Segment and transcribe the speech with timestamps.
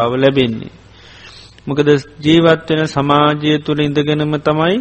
[0.00, 0.72] බව ලැබෙන්නේ.
[1.66, 4.76] මොකද ජීවත්වෙන සමාජය තුළ ඉඳගෙනම තමයි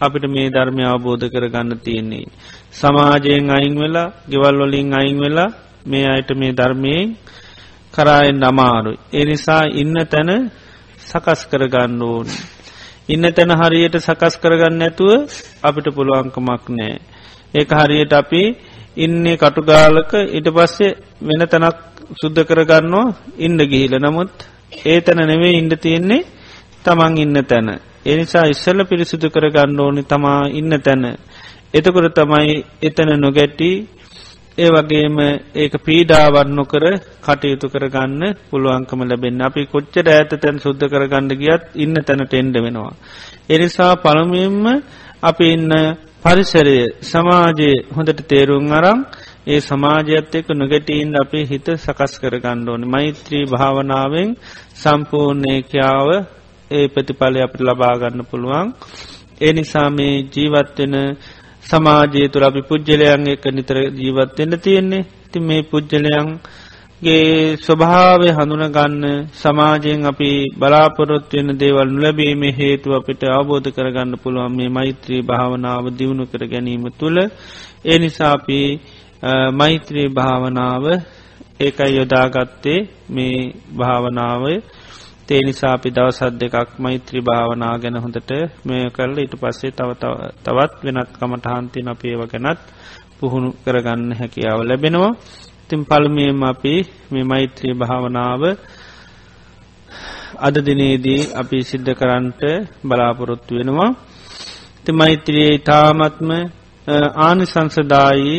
[0.00, 2.26] අපිට මේ ධර්මය අවබෝධ කරගන්න තියෙන්නේ.
[2.72, 5.54] සමාජයෙන් අයින් වෙලා ගෙවල්වොලින් අයින් වෙලා
[5.86, 7.16] මේ අයට මේ ධර්මයෙන්
[7.94, 8.98] කරායෙන් අමාරුයි.
[9.12, 10.30] එනිසා ඉන්න තැන
[11.00, 12.28] සකස් කරගන්න ඕන.
[13.08, 15.10] ඉන්න තැන හරියට සකස් කරගන්න ඇතුව
[15.62, 16.94] අපිට පුළුවන්කමක් නෑ.
[17.54, 18.42] ඒක හරියට අපි
[18.96, 21.78] ඉන්නේ කටුගාලක ඉට පස්සේ වෙන තැනක්
[22.12, 24.32] සුද්ධ කරගන්නවා ඉන්ඩ ගිහිල නමුත්
[24.84, 26.22] ඒ තැන නෙවේ ඉන්ඩ තියෙන්නේ
[26.84, 27.68] තමන් ඉන්න තැන.
[28.06, 31.04] එනිසා ඉස්සල්ල පිරිසිදු කරගන්න ඕනි තමා ඉන්න තැන.
[31.74, 33.70] එතකොට තමයි එතන නොගැට්ටි
[34.58, 35.16] ඒ වගේම
[35.54, 36.84] ඒක පීඩාවන් නොකර
[37.22, 42.92] කටයුතු කරගන්න පුළුවන්කම ලැබෙන් අපි කොච්චර ඇත තැන් සුද්ධ කරගන්න ගියත් ඉන්න තැනට එන්ඩ වෙනවා.
[43.48, 44.66] එනිසා පළමුයෙන්ම
[45.22, 45.72] අපි ඉන්න
[46.22, 49.00] පරිසරය සමාජයේ හොඳට තේරුම් අරම්
[49.46, 52.86] ඒ සමාජයත් එක්ක නොගැටීන් අපි හිත සකස් කරගන්න ඕනි.
[52.86, 54.30] මෛත්‍රී භාවනාවෙන්
[54.74, 56.08] සම්පූර්ණයකාව
[56.70, 58.68] ඒ ප්‍රතිඵලය අපට ලබාගන්න පුළුවන්.
[59.40, 60.94] ඒ නිසා මේ ජීවත්වෙන
[61.64, 65.04] සමාජය තුළ අපි පුද්ගලයන් එක නිතර ජීවත්වෙන්න තියෙන්නේ.
[65.32, 74.56] ති මේ පුද්ගලයන්ගේ ස්වභාවය හඳුනගන්න සමාජයෙන් අපි බලාපොරොත්වවෙන දේවල් ලැබීම හේතු අපිට අවබෝධ කරගන්න පුළුවන්
[74.56, 77.18] මේ මෛත්‍රී භාවනාව දියුණු කර ගැනීම තුළ.
[77.84, 78.60] ඒ නිසාපි
[79.52, 80.84] මෛත්‍රී භාවනාව
[81.60, 83.36] ඒකයි යොදාගත්තේ මේ
[83.76, 84.54] භාවනාවය.
[85.26, 88.30] තේ නිසා අපි දවසත් දෙකක් මෛත්‍රී භාවනා ගැන හොඳට
[88.64, 89.90] මේ කරල ඉට පස්සේ තව
[90.44, 92.60] තවත් වෙනත් කමටහන්තින අප ඒව ගැනත්
[93.18, 95.12] පුහුණු කරගන්න හැකියාව ලැබෙනවා.
[95.68, 96.74] තින් පල්මයම අපි
[97.12, 98.42] මේ මෛත්‍රී භාවනාව
[100.38, 102.42] අද දිනේදී අපි සිද්ධ කරන්ට
[102.84, 103.90] බලාපොරොත්තු වෙනවා.
[104.84, 106.30] ති මෛත්‍රයේ ඉතාමත්ම
[106.86, 108.32] ආනිසංසදායි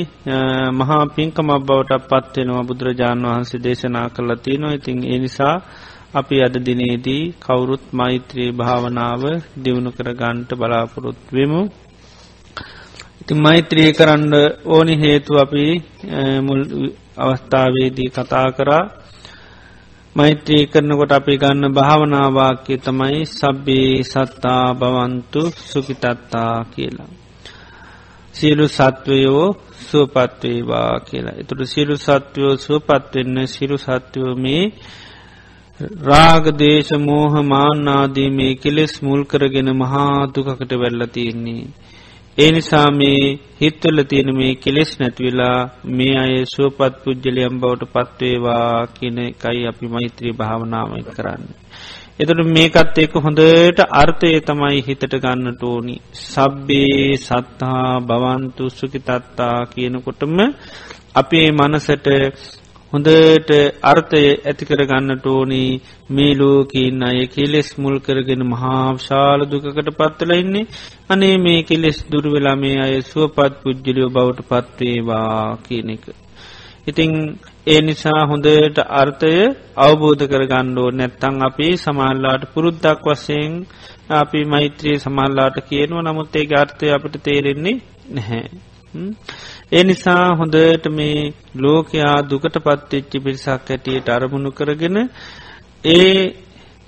[0.72, 5.56] මහා පින්කමක් බවට පත්වෙනවා බුදුරජාණන් වහන්සේ දේශනා කරලා තියෙනවා ඉතින් ඒ නිසා
[6.14, 9.24] අපි අද දිනේදී කවුරුත් මෛත්‍රී භාවනාව
[9.64, 11.62] දියුණු කර ගන්ට බලාපොරොත්වෙමු.
[13.22, 14.34] ඉති මෛත්‍රී කරන්න
[14.66, 15.66] ඕනි හේතු අපි
[16.42, 16.62] මුල්
[17.18, 18.86] අවස්ථාවේදී කතා කරා
[20.16, 27.25] මෛත්‍රී කරනකොට අපි ගන්න භාවනාවාක්‍ය තමයි සබ්බේ සත්තා බවන්තු සුපිතත්තා කියලා.
[28.36, 29.48] සියලු සත්වයෝ
[29.82, 31.40] සුවපත්වේවා කියලා.
[31.42, 34.64] එතුට සිරු සත්වයෝ සුවපත්වෙන්න සිරු සත්වයෝ මේ
[36.04, 41.66] රාගදේශ මෝහ මාන්නාදී මේ කෙලෙස් මුල් කරගෙන මහාදුකකට වෙල්ල තියෙන්නේ.
[42.38, 43.20] ඒ නිසා මේ
[43.62, 45.60] හිත්වල තියෙන මේ කෙලෙස් නැතිවෙලා
[45.90, 51.44] මේ අය සුවපත් පුද්ජලයම් බවට පත්වේවා කියන එකයි අපි මෛත්‍රී භාවනාවයි කරන්න.
[52.20, 55.96] එතට මේකත් ඒක හොඳට අර්ථය තමයි හිතට ගන්නට ඕනි.
[56.24, 60.38] සබ්බේ සත්හා බවන්තු සුකිතත්තා කියනකොටම
[61.16, 62.08] අපේ මනසට
[62.94, 63.52] හොඳට
[63.84, 65.72] අර්ථය ඇතිකර ගන්නට ඕනී
[66.10, 70.70] මේ ලෝකීන් අය කෙලෙස් මුල් කරගෙන මහාශාල දුකකට පත්වල ඉන්නේ
[71.10, 76.06] අනේ මේ කෙලෙස් දුර්වෙලා මේ අය සුවපත් පුද්ජලියෝ බවට පත්වේවා කියන එක.
[76.88, 77.12] ඉතිං
[77.68, 79.34] ඒ නිසා හොඳට අර්ථය
[79.78, 83.54] අවබෝධ කරගණ්ඩෝ නැත්තං අපි සමල්ලාට පුරුද්දක් වස්සයෙන්
[84.10, 86.02] අපි මෛත්‍රයේ සමල්ලාට කියනුව.
[86.02, 87.82] නමුත් ඒ අර්ථය අපට තේරෙන්නේ
[88.12, 88.44] නැහැ.
[89.72, 94.98] ඒ නිසා හොඳට මේ ලෝකයා දුකට පත්වෙච්චි පිරිසක් ඇටියට අරමුණු කරගෙන
[95.86, 96.45] ඒ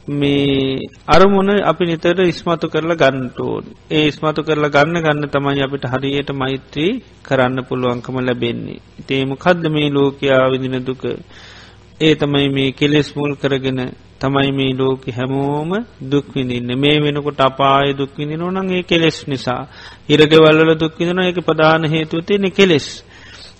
[0.09, 6.31] මේ අරමුණ අපි නිතර ඉස්මතු කරලා ගන්නටෝන් ඒ ඉස්මතු කරලා ගන්න ගන්න තමයි අපිට හරියට
[6.31, 6.91] මෛත්‍රී
[7.23, 8.79] කරන්න පුළුවන්කම ලැබෙන්නේ.
[9.07, 11.03] තේම කද්ද මේ ලෝකයා විදින දුක?
[12.01, 13.79] ඒ තමයි මේ කෙලෙස් මුල් කරගෙන
[14.19, 19.67] තමයි මේ ලෝක හැමෝම දුක්විඳන්න මේ වෙනකොට අපාය දුක්විඳ නොනන් ඒ කෙලෙස් නිසා.
[20.09, 22.87] ඉරගවල්ල දුක්විඳන එක ප්‍රධාන හේතුව තියෙන කෙලෙස්.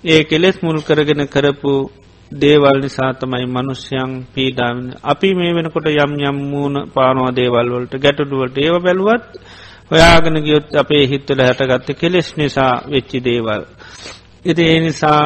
[0.04, 1.74] ඒ කෙලෙස් මුල් කරගෙන කරපු
[2.32, 8.76] දේවල් නිසා තමයි මනුෂ්‍යයන් පීඩාවන්න අපි මේ වෙනකොට යම් යම් මූුණ පානවා දේවල්වලට ගැටඩුවට ඒව
[8.80, 9.24] බැලුවත්
[9.92, 13.64] හොයාගෙන ගියොත් අපේ හිත්වල හැටගත්ත කෙලෙස් නිසා වෙච්චි දේවල්.
[14.46, 15.24] එති ඒ නිසා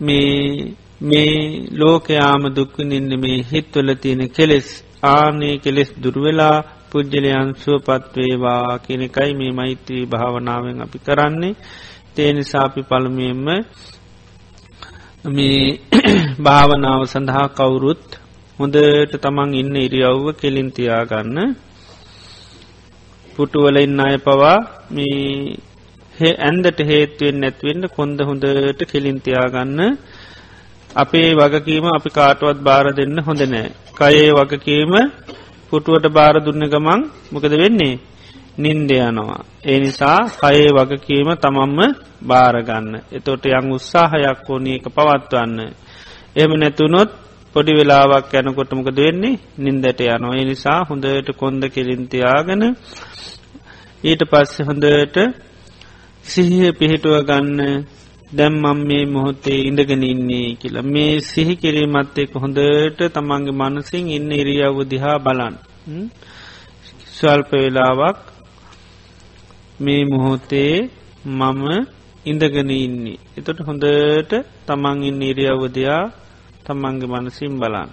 [0.00, 1.34] මේ මේ
[1.72, 4.68] ලෝකයාම දුක්විනින්න මේ හිත්වල තියෙන කෙලෙස්
[5.04, 11.58] ආනේ කෙලෙස් දුර්වෙලා පුද්ජලයන් සුවපත්වේවා කෙනෙකයි මේ මෛත්‍රී භාවනාවෙන් අපි කරන්නේ
[12.14, 13.46] තේනිසාපි පළමියෙන්ම
[15.28, 15.78] මේ
[16.38, 18.04] භාවනාව සඳහා කවුරුත්
[18.58, 21.38] හොඳට තමන් ඉන්න ඉරියව්ව කෙලින්තියාගන්න
[23.36, 24.58] පුටුවල ඉන්න අය පවා
[24.90, 29.80] මේ ඇන්දට හේත්වෙන් නැත්වෙන්න කොන්ද හොඳට කෙලින්තියාගන්න
[30.96, 33.68] අපේ වගකීම අපි කාටුවත් බාර දෙන්න හොඳ නෑ.
[33.94, 34.94] කයේ වගකීම
[35.70, 37.00] පුටුවට බාර දුන්න ගමන්
[37.32, 38.00] මොකද වෙන්නේ?
[38.58, 39.40] නින්දයනවා.
[39.64, 41.78] ඒ නිසා කයේ වගකීම තමම්ම
[42.22, 42.88] බාරගන්න.
[43.12, 45.58] එතොට යං උත්සාහයක් ඕනි එක පවත්වන්න.
[46.36, 47.10] එම නැතුනොත්
[47.54, 52.64] පොඩි වෙලාවක් යැනකොටමකද වෙන්නේ නින්දට යනවා නිසා හොඳට කොන්ද කෙලින්තියාගෙන
[54.04, 55.16] ඊට පස්සෙ හොඳට
[56.24, 57.60] සිහිය පිහිටුව ගන්න
[58.32, 64.78] දැම්මම් මේ මොහොතේ ඉඳගෙන ඉන්නේ කියලා මේ සිහි කිරීමත් එක් හොඳට තමන්ගේ මනසින් ඉන්න ඉරියව්ව
[64.84, 65.56] දිහා බලන්
[67.12, 68.20] ස්වල්ප වෙලාවක්
[69.80, 70.74] මේ මොහොතේ
[71.30, 71.62] මම
[72.26, 74.32] ඉඳගෙන ඉන්නේ එතොට හොඳට
[74.66, 76.02] තමන් ඉන්න ඉරියව්වදයා
[76.64, 77.90] තමන්ගේ මනසිම් බලන්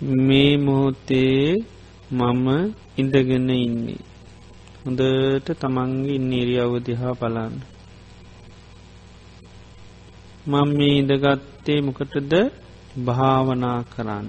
[0.00, 1.56] මේ මොහොතේ
[2.10, 2.46] මම
[2.96, 4.00] ඉඳගෙන ඉන්නේ.
[4.82, 7.54] හොඳට තමන්ගේ ඉන්නේරිය අවදිහා බලන්න.
[10.46, 12.32] මං මේ ඉඳගත්තේ මොකටද
[12.98, 14.28] භාවනා කරන්න.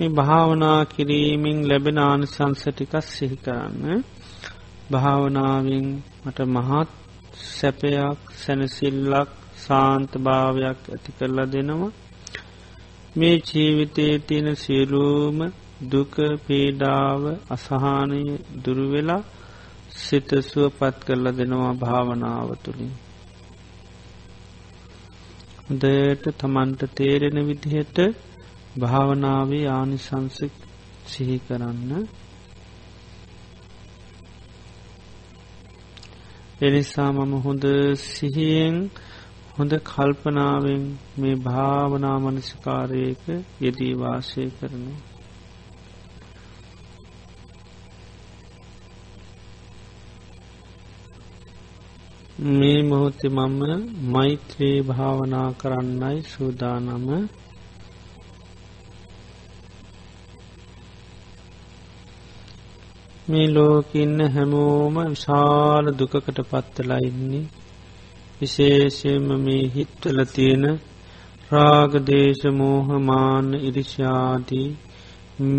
[0.00, 4.04] මේ භාවනා කිරීමෙන් ලැබෙන ආනිසංසටිකස් සිහි කරන්න
[4.90, 5.86] භාවනාවෙන්
[6.24, 6.88] මට මහත්
[7.48, 11.92] සැපයක් සැනසිල්ලක් සාන්ත භාවයක් ඇති කරලා දෙනවා
[13.16, 15.38] මේ ජීවිතයේ තියෙන සියලූම
[15.84, 16.14] දුක
[16.46, 18.22] පීඩාව අසහානය
[18.64, 19.22] දුරුවෙලා
[19.96, 22.94] සිතසුව පත් කරලා දෙනවා භාවනාව තුළින්
[25.62, 27.98] හොදයට තමන්ට තේරෙන විදිහට
[28.78, 30.54] භාවනාවේ ආනිසංසික්
[31.06, 31.90] සිහි කරන්න
[36.60, 37.64] එනිසා මම හොඳ
[38.04, 38.76] සිහියෙන්
[39.54, 40.84] හොඳ කල්පනාවෙන්
[41.18, 43.22] මේ භාවනා මනසිකාරයක
[43.60, 45.15] යෙදී වාසය කරනවා.
[52.38, 53.60] මේ මොහොතේ මම
[54.12, 57.06] මෛත්‍රී භාවනා කරන්නයි සූදානම.
[63.28, 67.46] මේ ලෝකඉන්න හැමෝම විශාල දුකකට පත්තලා ඉන්නේ.
[68.40, 70.66] විශේෂයම මේ හිත්වල තියෙන
[71.50, 74.68] රාගදේශ මෝහමාන ඉරිෂාදී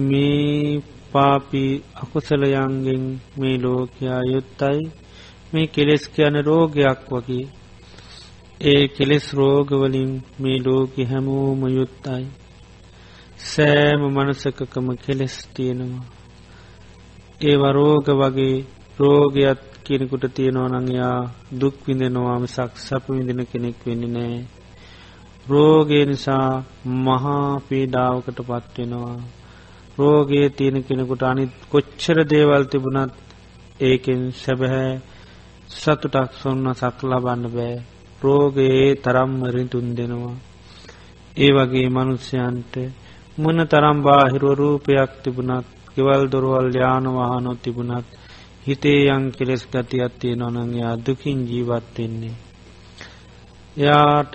[0.03, 0.81] මේ
[1.11, 3.05] පාපී අකුසලයන්ගෙන්
[3.37, 5.06] මේ ලෝකයා යුත්තයි.
[5.53, 7.45] මේ කෙලෙස් කියන රෝගයක් වගේ
[8.61, 12.25] ඒ කෙලෙස් රෝගවලින් මේ ලෝක හැමෝම යුත්තයි
[13.45, 16.05] සෑම මනසකකම කෙලෙස් තියෙනවා
[17.41, 18.55] ඒ වරෝග වගේ
[18.99, 21.17] රෝගයත් කෙනෙකුට තියෙනවනංයා
[21.61, 24.37] දුක් විඳෙනවාම සක් සැප විඳෙන කෙනෙක් වෙන්න නෑ.
[25.45, 26.49] රෝගය නිසා
[26.97, 29.17] මහා පීඩාවකට පත්වෙනවා.
[29.97, 33.13] රෝගයේ තියෙන කෙනෙකුට අනිත් කොච්චර දේවල් තිබුණත්
[33.79, 34.91] ඒකෙන් සැබැහැ
[35.69, 37.75] සතුටක් සොන්න සක් ලබන්න බෑ
[38.21, 40.35] රෝගයේ තරම්මරින් තුන් දෙනවා.
[41.37, 42.73] ඒ වගේ මනුස්්‍යයන්ට
[43.37, 48.07] මොන තරම් බාහිරුව රූපයක් තිබුණත් ගෙවල් දොරවල් යානවාහනොත් තිබුණත්
[48.65, 52.35] හිතේ යං කෙලෙස් ගතියක් තියෙන නොනං යා දුකින් ජීවත්වෙන්නේ.
[53.77, 54.33] යාට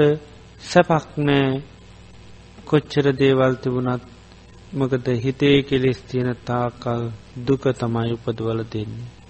[0.63, 1.49] සැපක් නෑ
[2.67, 4.05] කොච්චර දේවල් තිබුණත්
[4.73, 7.03] මකද හිතේ කෙලෙස් තියෙන තාකල්
[7.47, 9.22] දුක තමයි උපදවල දෙන්නේ.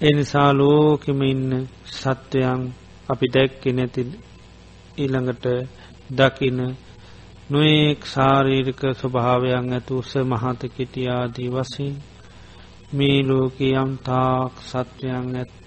[0.00, 1.52] එනිසා ලෝකෙම ඉන්න
[1.92, 2.60] සත්වයන්
[3.08, 4.02] අපි දැක්කෙ නැති
[4.98, 5.46] ඊළඟට
[6.10, 6.58] දකින
[7.50, 11.94] නොයෙක් ශාරීරික ස්වභාවයන් ඇතු උස මහත කෙටියාදී වසින්
[12.92, 15.66] මේ ලෝක යම් තාක් සත්වයන් ඇත්ත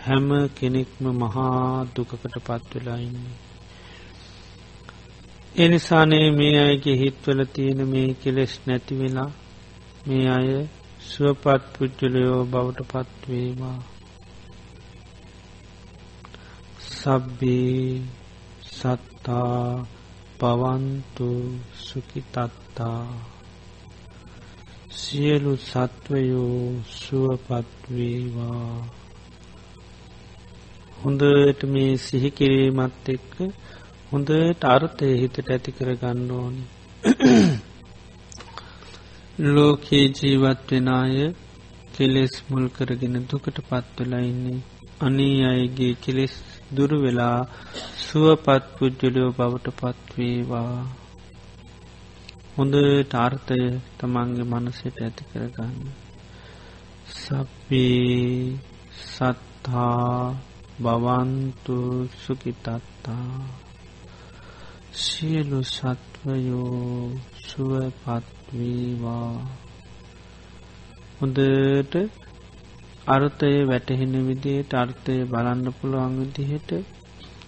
[0.00, 3.36] හැම කෙනෙක්ම මහා දුකකට පත්වෙලාඉන්නේ.
[5.56, 9.30] එනිසානේ මේ අයගේ හිත්වල තියෙන මේ කෙලෙස් නැති වෙලා
[10.06, 10.50] මේ අය
[11.00, 13.78] සුවපත් පුද්ජලයෝ බවට පත්වේවා.
[16.80, 18.02] සබ්බේ
[18.68, 19.86] සත්තා
[20.38, 21.30] පවන්තු
[21.78, 23.02] සුකිතත්තා
[24.90, 26.60] සියලු සත්වයෝ
[26.94, 28.74] සුවපත්වේවා
[30.98, 33.34] හොඳට මේ සිහිකිරීමත් එක්ක
[34.10, 36.64] හොඳට අර්ථය හිතට ඇති කර ගන්න ඕනි.
[39.38, 41.34] ලෝකයේ ජීවත් වෙන අය
[41.94, 44.60] කෙලෙස් මුල් කරගෙන දුකට පත්වෙලා ඉන්නේ.
[45.00, 46.34] අනී අයගේ කෙලෙස්
[46.76, 47.40] දුරු වෙලා
[47.98, 50.86] සුවපත් පුද්ජලයෝ බවට පත්වේවා
[52.56, 52.74] හොඳ
[53.04, 53.60] ටාර්ථය
[53.98, 55.76] තමන්ගේ මනසට ඇති කරගන්න.
[57.08, 58.56] සබ්බේ
[59.04, 60.36] සත්හා
[60.80, 63.30] බවන්තු සුකිතත්තා
[64.92, 67.10] සියලු සත්වයෝ
[68.46, 69.48] සුවපත්වීවා
[71.18, 71.94] හොඳට
[73.06, 76.70] අර්ථය වැටහෙන විදියට අර්ථය බලන්න පුළුවන් විදිහට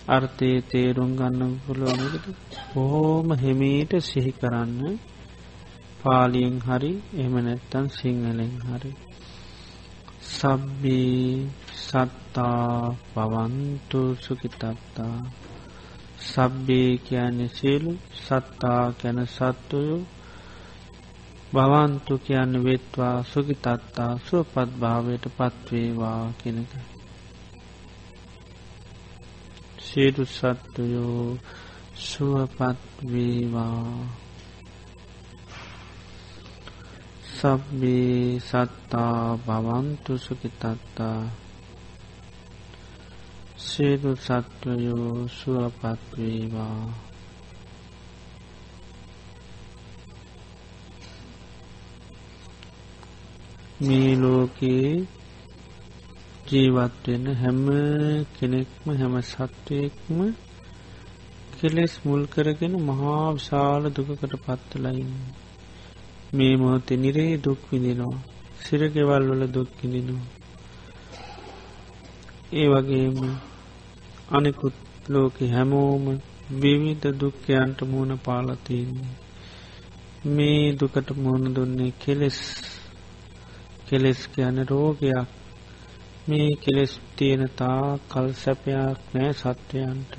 [0.08, 2.26] අර්ථයේ තේරුම් ගන්න පුළුවනකට
[2.72, 4.98] බොහෝම හෙමීට සිහි කරන්න
[6.00, 8.92] පාලියෙන් හරි එම නැත්තන් සිංහලෙන් හරි.
[10.30, 15.16] සබ්බී සත්තා පවන්තු සුකිතත්තා
[16.24, 19.98] සබ්බේ කියන්නේ සියලු සත්තා කැන සත්තුයු
[21.50, 26.72] භවන්තු කියන්න වෙත්වා සුගිතත්තා සුවපත් භාවයට පත්වේවා කෙනක
[29.80, 31.24] සියලු සත්තුයෝ
[32.02, 33.82] සුවපත්වේවා
[37.32, 41.20] සබ්බේ සත්තා භවන්තු සුකිතත්තා
[43.58, 47.07] සියලු සත්වයෝ සුවපත්වේවා
[53.80, 54.92] මේ ලෝකයේ
[56.46, 57.66] ජීවත්වෙන හැම
[58.36, 60.18] කෙනෙක්ම හැම සත්වයෙක්ම
[61.52, 65.12] කෙලෙස් මුල් කරගෙන මහා විශාල දුකකට පත්තලයින්න
[66.34, 68.18] මේ මොහොතේ නිරේ දුක් විඳිනවා.
[68.60, 70.26] සිරගෙවල් වල දුක් විඳිනවා.
[72.52, 73.18] ඒ වගේම
[74.30, 74.76] අනෙකුත්
[75.08, 76.04] ලෝක හැමෝම
[76.52, 79.14] විවිධ දුක්ඛයන්ට මුණ පාලතින්නේ
[80.26, 82.38] මේ දුකට මුණ දුන්නේ කෙලෙස්
[83.88, 85.28] කෙලෙස් කියන රෝගයක්.
[86.28, 90.12] මේ කෙලෙස් තියෙන තා කල් සැපයක් නෑ සත්වයන්ට.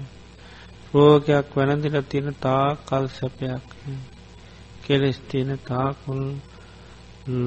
[0.94, 4.00] රෝගයක් වැනදිල තියෙන තා කල් සැපයක් නෑ.
[4.84, 6.24] කෙලෙස් තියෙන තාකුල්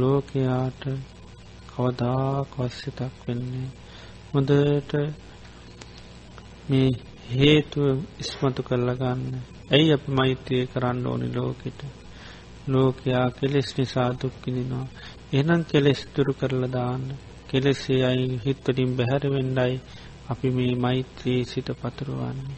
[0.00, 0.83] ලෝකයාට
[1.71, 3.69] කවදා කොස්සිතක් වෙන්නේ
[4.31, 4.93] හොඳට
[6.69, 6.91] මේ
[7.31, 9.35] හේතුව ඉස්මතු කරලා ගන්න.
[9.73, 11.81] ඇයි අප මෛත්‍රය කරන්න ඕනි ලෝකෙට?
[12.69, 14.87] ලෝකයා කෙලෙස් නිසා දුක්කිනිනවා
[15.33, 17.05] එනම් කෙලෙස් තුරු කරලා දාන්න.
[17.49, 19.81] කෙලෙසේ අයි හිත්තටින් බැහැර වෙන්ඩයි
[20.29, 22.57] අපි මේ මෛත්‍රී සිත පතුරුවන්නේ.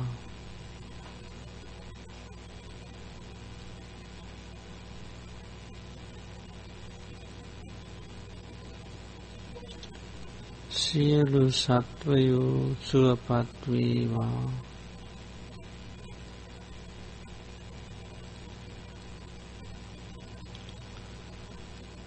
[10.70, 14.52] සියලු සත්වයෝ සුවපත්වේවා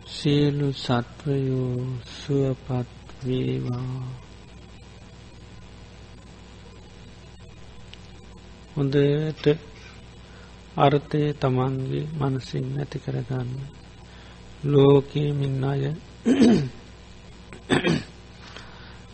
[0.06, 1.76] සියලු සත්වයෝ
[3.20, 4.04] සුවපත්වේවා
[8.76, 9.46] හොඳට
[10.78, 13.50] අර්ථය තමන්ගේ මනසින් නැති කරගන්න.
[14.64, 15.84] ලෝකයේ මින් අය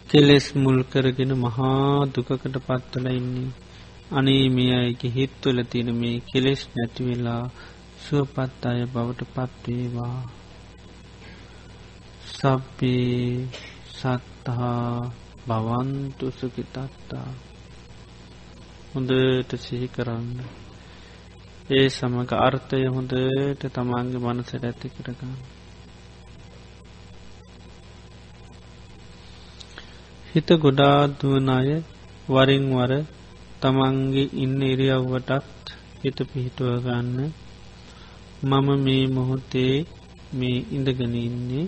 [0.09, 3.55] කෙලෙස් මුල් කරගෙන මහා දුකකට පත්වල ඉන්නේ.
[4.11, 7.43] අනේ මේ අයගේ හිත්වල තියෙන මේ කෙලෙස් නැතිවෙලා
[8.03, 10.19] සුවපත් අය බවට පත්වේවා
[12.29, 13.47] සබ්බේ
[13.95, 15.11] සත්හා
[15.47, 17.29] බවන්තු සුකිතත්තා
[18.91, 20.29] හොඳට සිහි කරන්න.
[21.69, 25.35] ඒ සමඟ අර්ථය හොඳට තමන්ගේ මනසට ඇති කරගන්න.
[30.29, 31.69] හිත ගොඩා දුවන අය
[32.27, 32.93] වරින් වර
[33.61, 35.65] තමන්ගේ ඉන්න ඉරියව්වටත්
[36.01, 37.19] හිත පිහිටුව ගන්න.
[38.43, 39.75] මම මේ මොහොතේ
[40.33, 41.65] මේ ඉඳගෙන ඉන්නේ.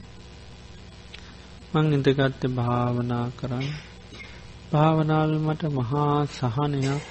[1.74, 3.68] මං ඉඳගත්ත භාවනා කරන්න.
[4.72, 7.04] භාවනාව මට මහා සහනයක්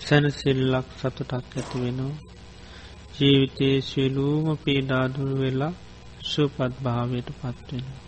[0.00, 2.20] සැනසිල්ලක් සතුටක් ඇති වෙනවා.
[3.14, 5.74] ජීවිතයේ ශිලූම පීඩාදුර වෙලා
[6.22, 8.02] සුපත් භාවයට පත්වෙනවා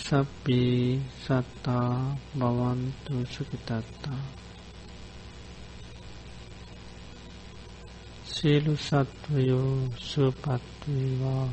[0.00, 1.90] සබ්බේ සත්තා
[2.34, 4.20] බවන්තු සුකිතත්තා
[8.40, 11.48] සියලු සත්වයෝ සුවපත්වේවා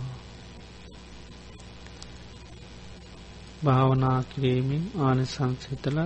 [3.63, 5.97] භාවනා කිරීමෙන් ආනිසංසිතල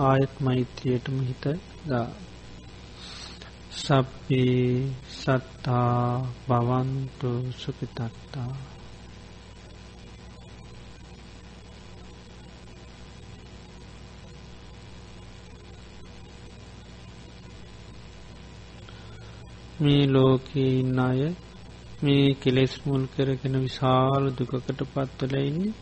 [0.00, 1.44] ආයත් මෛත්‍රයටම හිත
[1.88, 2.08] දා.
[3.72, 8.50] සබ්බේ සත්තා බවන්තු සුකිතත්තා
[19.82, 21.22] මේ ලෝකයේ ඉන්න අය
[22.02, 25.72] මේ කෙලෙස් මුල් කරගෙන විශාල දුකකට පත්වලඉන්නේ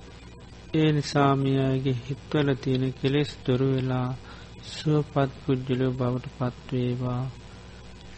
[0.74, 4.08] ඒ නිසාමියගේ හිත්වල තියෙන කෙලෙස් දොරු වෙලා
[4.64, 7.24] සුවපත් පුද්ජලෝ බවට පත්වේවා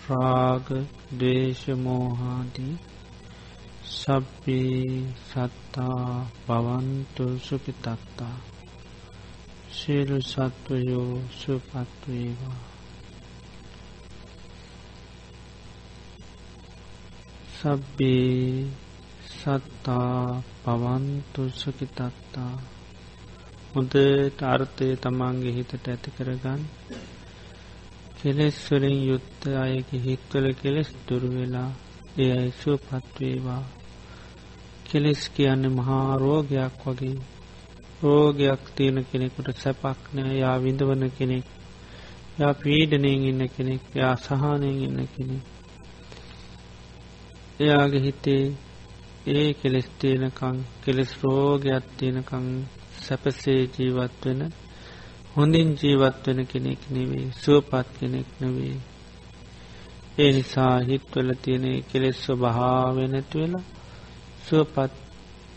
[0.05, 0.67] රාග
[1.21, 2.75] දේශමෝහාදී
[3.93, 4.83] සබ්බේ
[5.23, 6.11] සත්තා
[6.47, 8.37] පවන්තු සුපිතත්තා
[9.71, 12.72] සියලු සත්වයෝ සුපත්වේවා
[17.63, 18.67] සබ්බේ
[19.33, 22.55] සත්තා පවන්තු සුකිතත්තා
[23.75, 26.63] හොඳට අර්ථය තමන්ගේ හිතට ඇති කරගන්න.
[28.17, 31.71] කෙලෙස්වලින් යුත්ත අයගේ හිත්වල කෙලෙස් දුරවෙලා
[32.19, 33.63] ඒ අයි සුවපත්වේවා
[34.87, 37.17] කෙලෙස් කියන්න මහා රෝගයක් වගේ.
[38.03, 40.35] රෝගයක් තියෙන කෙනෙකුට සැපක් නෑ.
[40.35, 41.47] යා විඳවන කෙනෙක්
[42.39, 45.52] යා පීඩනයෙන් ඉන්න කෙනෙක් යා සහනයෙන් ඉන්න කෙනෙක්.
[47.63, 48.45] එයාගේ හිතේ
[49.29, 52.47] ඒ කෙලෙස් තියෙනකං කෙලෙස් රෝගයක් තියෙනකං
[52.99, 54.41] සැපසේ ජීවත් වෙන
[55.35, 58.77] හොඳින් ජීවත් වෙන කෙනෙක් නෙවේ සුවපත් කෙනෙක් නෙවේ
[60.19, 63.65] ඒ නිසා හිත්වල තියෙන කෙලෙස් ස්වභාව නැති වෙලා
[64.47, 64.93] සුවපත්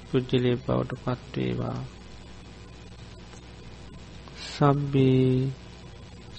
[0.07, 1.79] පුද්ජලේ බවට පත්වේවා
[4.47, 5.29] සබ්බේ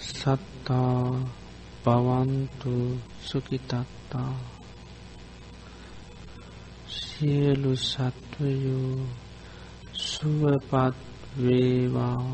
[0.00, 1.00] සත්තා
[1.84, 2.74] පවන්තු
[3.22, 4.55] සුකිතත්තා
[7.18, 9.06] සියලු සත්වයෝ
[9.94, 10.96] සුවපත්
[11.38, 12.24] වේවා.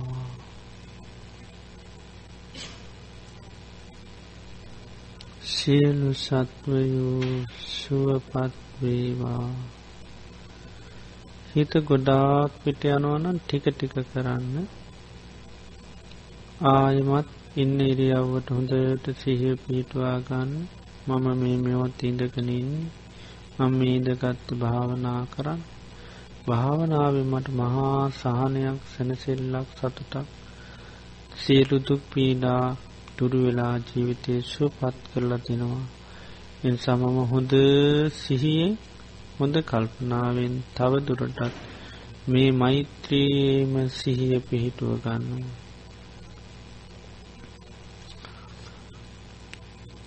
[5.43, 7.23] සියලු සත්වයෝ
[7.59, 9.51] සුවපත් වේවා.
[11.55, 14.67] හිත ගොඩාක් පිට යනවනම් ටික ටික කරන්න.
[16.65, 20.51] ආයමත් ඉන්න ඉරියව්වට හොඳට සිහිය පිහිටවා ගන්න.
[21.07, 23.02] මම මේ මෙවත් ඉඳගනින්නේ
[23.59, 25.63] මම මේදගත්ත භාවනා කරන්න.
[26.45, 30.29] භාවනාවෙන් මට මහා සහනයක් සැනසෙල්ලක් සතුටක්
[31.37, 32.65] සියලුදුක් පීඩා
[33.17, 35.85] දුරුවෙලා ජීවිතය සුවපත් කරලා තිනවා
[36.63, 37.53] එන් සමම හොඳ
[38.17, 38.71] සිහියේ
[39.37, 41.41] හොඳ කල්පනාවෙන් තව දුරටත්
[42.29, 45.45] මේ මෛත්‍රීම සිහිය පිහිටුව ගන්න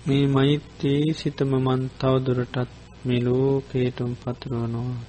[0.06, 5.00] මේ මෛත්‍රී සිතම මන් තවදුරටත් මේ ලෝකේටම් පතුරුවනවා.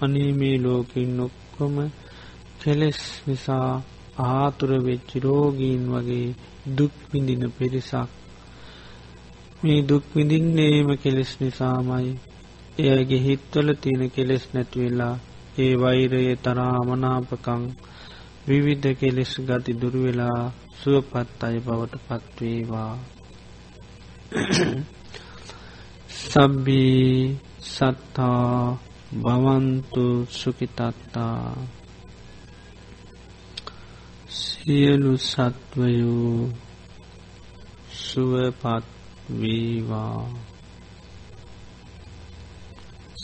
[0.00, 1.76] අනේ මේ ලෝකින් නොක්කොම
[2.60, 3.70] කෙලෙස් නිසා
[4.26, 6.28] ආතුර වෙච්චි රෝගීන් වගේ
[6.76, 8.10] දුක්විඳින පිරිසක්.
[9.62, 12.10] මේ දුක්විඳින්නේම කෙලෙස් නිසාමයි.
[12.84, 15.14] එයගේ හිත්වල තියෙන කෙලෙස් නැතිවෙලා
[15.58, 17.62] ඒ වෛරය තරාමනාපකං
[18.48, 20.40] විවිධ කෙලෙස් ගති දුරුවෙලා
[20.80, 22.92] සුවපත් අය බවට පත්වේවා
[26.26, 28.78] සබ්බී සත්තා
[29.14, 31.42] භවන්තු සුකිතත්තා
[34.28, 36.50] සියලු සත්වයෝ
[37.96, 38.86] සුවපත්
[39.30, 40.26] වීවා.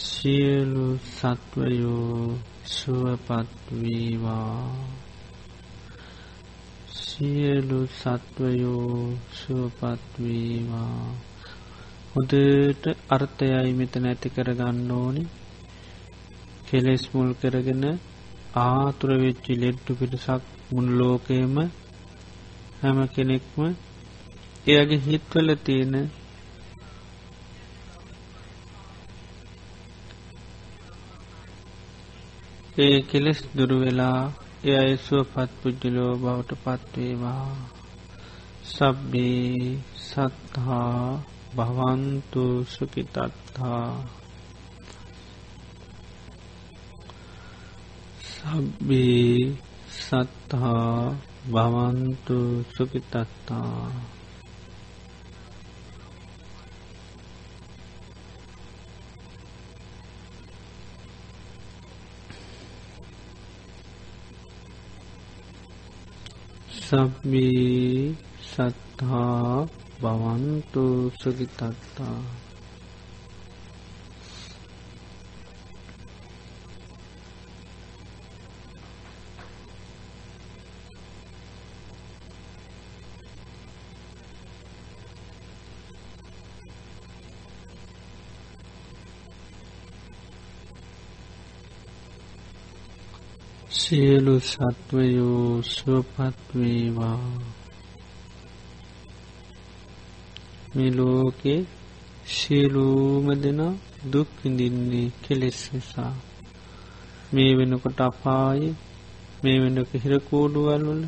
[0.02, 4.76] සියලු සත්වයෝ සුවපත් වීවා.
[6.88, 11.31] සියලු සත්වයෝ සුවපත් වීවා.
[12.12, 15.22] හොදට අර්ථයයි මෙතන ඇති කරගන්න ඕනි.
[16.66, 17.84] කෙලෙස් මුල් කරගෙන
[18.58, 21.56] ආතුර වෙච්චි ලෙඩ්ඩු පිටසක් මුන් ලෝකයම
[22.80, 23.60] හැම කෙනෙක්ම
[24.66, 25.94] එයගේ හිත්වල තියෙන
[32.78, 34.22] ඒ කෙලෙස් දුරුවෙලා
[34.64, 37.48] එය අයසුව පත් පුද්ජලෝ බවට පත්වේවා
[38.66, 43.86] සබ්බේ සත්හා භවන්තු සුකිතත්තා
[48.32, 49.54] සබ්බේ
[49.98, 51.14] සත්හා
[51.46, 52.38] භවන්තු
[52.70, 53.86] සුකිතත්තා
[66.82, 70.84] සබ්බී සත්හා භවන්තු
[71.18, 72.20] සුගිතත්තා.
[93.72, 97.61] සියලු සත්වයෝ සුවපත්වේවා
[100.76, 101.60] මේ ලෝකේ
[102.26, 103.72] සියලූම දෙනා
[104.12, 106.14] දුක් විඳින්නේ කෙලෙස් නිසා.
[107.34, 108.62] මේ වෙනකොට අපාය
[109.44, 111.02] මේ වෙනක හිරකෝඩුවල් වල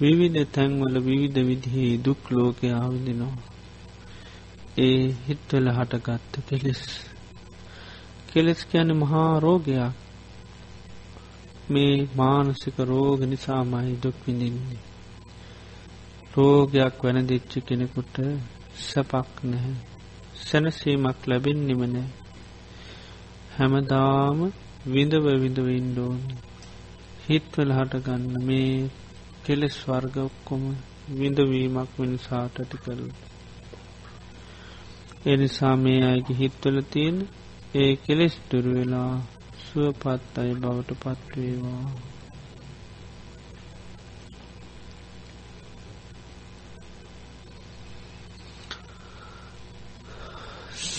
[0.00, 3.36] විවිධ තැන්වල විවිධ විදිහේ දුක් ලෝකයා විඳිනවා
[4.78, 6.82] ඒ හිත්වල හටගත්ත කෙලෙස්.
[8.32, 9.94] කෙලෙස් කියන මහා රෝගයක්.
[11.70, 14.95] මේ මානසික රෝග නිසාමයි දුක් විඳින්නේ.
[16.36, 18.16] රෝගයක් වැනදිච්ච කෙනෙකුට
[18.80, 19.74] සැපක් නැහැ.
[20.40, 22.08] සැනසීමක් ලැබෙන්නෙම නෑ
[23.52, 24.38] හැමදාම
[24.86, 26.18] විඳව විඳව ඉන්ඩෝන්
[27.22, 28.74] හිත්වල හටගන්න මේ
[29.44, 30.64] කෙලෙස් වර්ග ඔක්කොම
[31.12, 33.02] විඳවීමක් මිනිසාට ඇති කරල.
[35.26, 37.18] එනිසා මේ අයගේ හිත්වල තියෙන
[37.74, 39.14] ඒ කෙලෙස් දුරුවෙලා
[39.66, 41.86] සුවපත් අය බවට පත්වේවා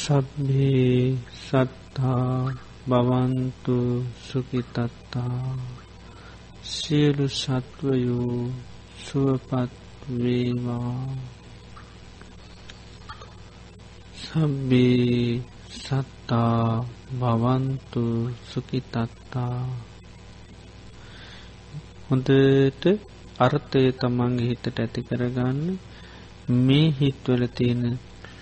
[0.08, 2.48] සබ්බේ සත්තා
[2.88, 3.78] බවන්තු
[4.20, 5.40] සුකිතත්තා
[6.64, 8.38] සියලු සත්වයෝ
[8.98, 9.74] සුවපත්
[10.14, 11.16] වේවා
[14.22, 15.42] සබ්බේ
[15.74, 18.06] සත්තා බවන්තු
[18.44, 19.60] සුකිතත්තා
[22.06, 22.84] හොඳට
[23.40, 25.62] අර්ථය තමන්ගේ හිතට ඇති කරගන්න
[26.62, 27.84] මේ හිත්වල තියෙන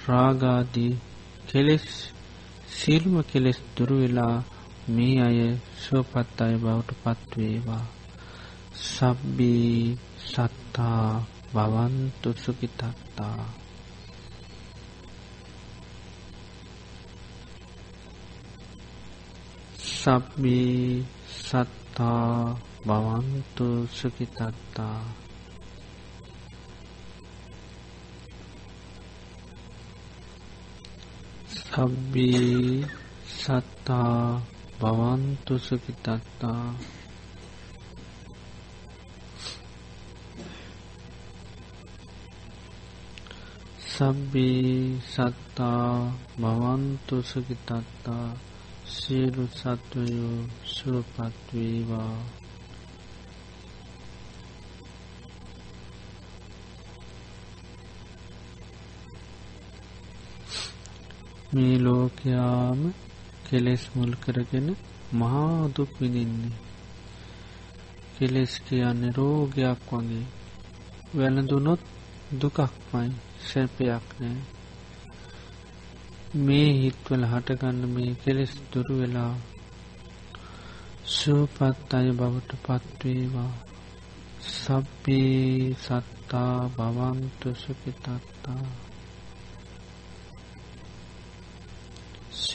[0.07, 0.93] රාගාදී
[1.55, 2.11] කෙලෙස්
[2.69, 4.37] සිල්ම කෙලෙස් දුරු වෙලා
[4.87, 5.39] මේ අය
[5.77, 7.85] සුවපත් අය බවට පත්වේවා
[8.85, 11.07] සබ්බී සත්තා
[11.53, 13.39] බවන්තු සුකිතත්තා
[19.95, 21.05] සබ්බී
[21.39, 22.31] සත්තා
[22.85, 24.99] බවන්තු සුකිතත්තා
[31.75, 32.87] සබ්බී
[33.29, 34.41] සත්තා
[34.79, 36.75] බවන්තු සුකිතත්තා
[43.87, 46.11] සබ්බී සත්තා
[46.41, 48.27] භවන්තු සුකිතත්තා
[48.87, 52.44] සියලු සත්වයෝ සුවපත්වේවා
[61.55, 62.79] මේ ලෝකයාම
[63.45, 64.67] කෙලෙස් මුල් කරගෙන
[65.11, 66.57] මහාදුක් විඳින්නේ.
[68.15, 70.25] කෙලෙස් කියන්නේ රෝගයක් වගේ.
[71.15, 71.81] වැළඳුනොත්
[72.39, 74.39] දුකක්මයි සැපයක් නෑ.
[76.37, 79.33] මේ හිත්වල හටගන්න මේ කෙලෙස් දුරු වෙලා
[81.07, 83.53] සූපත් අය බවට පත්වේවා
[84.51, 88.63] සබ්බී සත්තා භවන්තු සුපිතත්තා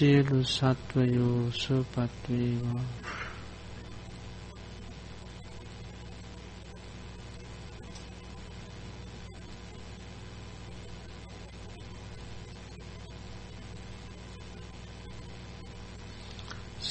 [0.00, 2.84] සියලු සත්වයෝ සුපත්වේවා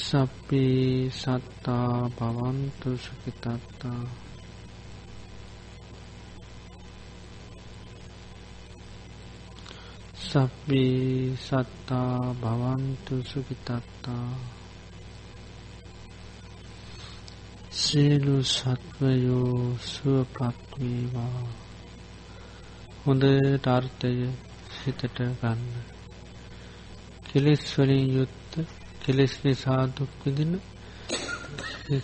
[0.00, 4.02] සප්පේ සත්තා භවන්තු සුකිතත්තා
[10.30, 14.28] සබ්බේ සත්තා භවන්තු සුකිතත්තා
[17.72, 21.42] සියලු සත්වයෝ සුවපත්වේවා
[23.02, 23.24] හොඳ
[23.56, 24.12] ටර්ථය
[24.76, 25.02] හිතට
[25.40, 25.60] ගන්න.
[27.24, 28.52] කෙලෙස්වලින් යුත්ත
[29.00, 30.52] කෙලෙස් නිසා දුක්විදින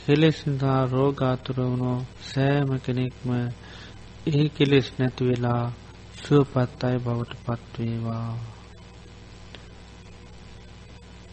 [0.01, 3.29] කෙලෙස් නිසා රෝගාතුර වුණෝ සෑම කෙනෙක්ම
[4.29, 5.65] ඒ කෙලෙස් නැති වෙලා
[6.17, 8.33] සුවපත් අය බවට පත්වේවා.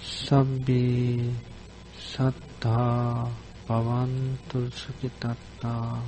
[0.04, 1.34] සබ්බේ
[2.04, 3.32] සත්තා
[3.65, 6.04] පවන්තු සුකිතත්තා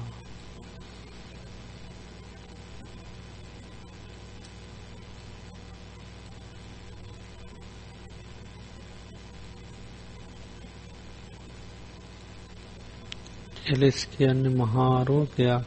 [13.65, 15.63] කෙලෙස් කියන්නේ මහාරෝගයක්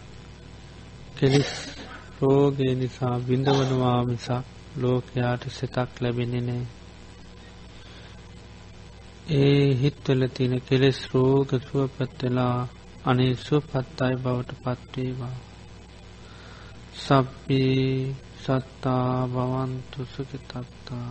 [1.16, 1.67] කෙලෙස්
[2.18, 4.44] රෝගය නිසා බිඳවනවා මිසක්
[4.76, 6.64] ලෝකයාට සිතක් ලැබෙනෙ නෑ
[9.36, 12.58] ඒ හිත්වල තින කෙලෙස් රෝග සුවපත්වෙලා
[13.04, 15.36] අනේ සුවපත් අයි බවට පත්වේවා
[16.96, 21.10] සබ්බී සත්තා බවන්තු සුකිතත්තා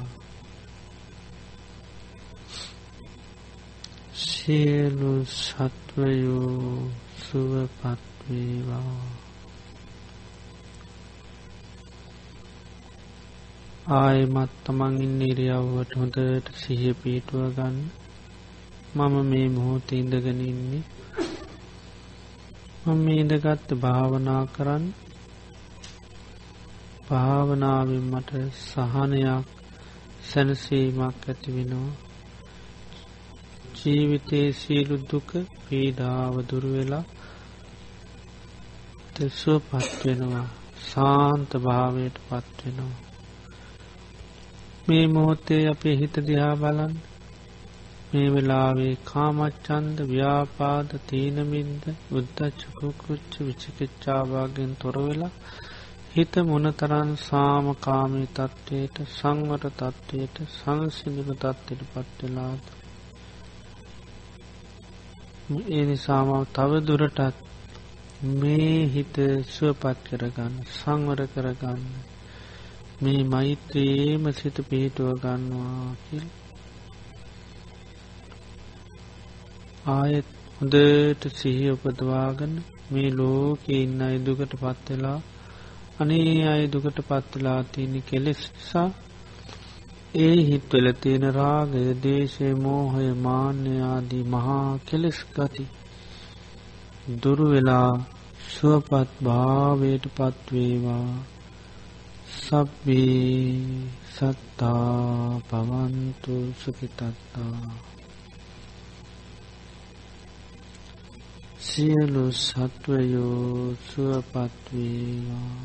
[4.15, 6.91] සියලු සත්වයෝ
[7.21, 8.97] සුවපත්වේවා
[13.87, 17.77] ආයමත් තමන් ඉන්න ඉරියව්වට හොඳට සිහ පීටුව ගන්න.
[18.95, 20.81] මම මේ මොහොත ඉඳගෙන ඉන්නේ.
[22.85, 24.89] මම ඉඳගත්ත භාවනා කරන්න.
[27.07, 29.47] භාවනාවෙන් මට සහනයක්
[30.23, 31.95] සැනසීමක් ඇති වෙනවා.
[33.77, 35.29] ජීවිතයේ සීලුද්දුක
[35.63, 37.03] පීඩාව දුරුවෙලා
[39.13, 40.47] තෙස්සුව පත්වෙනවා
[40.85, 43.06] සාන්ත භාවයට පත්වෙනවා
[44.87, 46.93] මේ මොහොත්තේ අපේ හිත දිහා බලන්
[48.11, 55.33] මේ වෙලාවේ කාමච්චන්ද ව්‍යාපාද තීනමින්ද උද්ධච්චකුකුච්ච විචිකිච්චාවාගෙන් තොරවෙලා
[56.11, 62.65] හිත මොනතරන් සාමකාමී තත්ත්වයට සංවර තත්ත්වයට සංසිදුල තත්ත්වයට පත්වෙලාද.
[65.69, 67.21] ඒ නිසාමාව තව දුරටත්
[68.35, 69.15] මේ හිත
[69.49, 71.83] සුවපත් කරගන්න සංවර කරගන්න
[72.97, 76.25] මේ මෛත්‍රයේම සිත පිහිටුව ගන්නවා කියල්.
[79.87, 82.55] ආයෙත් හොඳට සිහි උපදවාගන්න
[82.89, 85.19] මේ ලෝක ඉන්න අයිදුකට පත්වෙලා
[85.99, 88.89] අනේ අය දුකට පත්වෙලා තියෙන කෙලෙස්සා
[90.17, 95.65] ඒ හිත්වල තියෙන රාගය දේශය මෝහය මාන්‍යයාදී මහා කෙලෙස් ගති
[97.17, 97.91] දුරුවෙලා
[98.49, 101.09] සුවපත් භාවයට පත්වේවා
[102.37, 103.57] සබ්බේ
[104.11, 107.61] සත්තා පවන්තු සුකිතත්තා
[111.59, 115.61] සියලු සත්වයෝ සුවපත්වේවා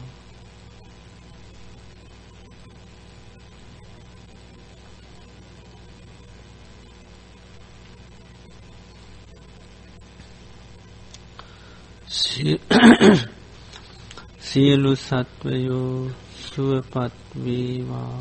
[14.42, 16.10] සියලු සත්වයෝ
[16.52, 18.16] සුවපත් වේවා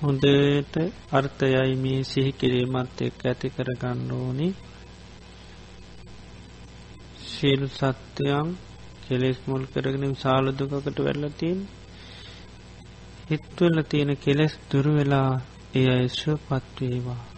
[0.00, 0.76] හොඳට
[1.12, 4.48] අර්ථයයි මේ සිහි කිරීමත් එක් ඇති කරගන්න ඕනි.
[7.26, 8.48] ශීල් සත්‍යයන්
[9.04, 11.58] කෙලෙස් මුල් කරගෙන සාලදුකකට වෙල්ලතින්
[13.28, 15.30] හිත්වල තියෙන කෙලෙස් දුරුවෙලා
[15.74, 17.31] ඒ අයිශ්ව පත්වේවා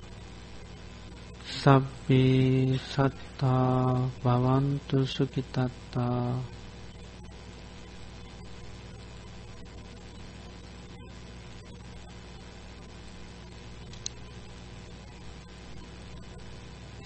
[1.65, 6.45] සබ්බේ සත්තා භවන්තු සුකිතත්තා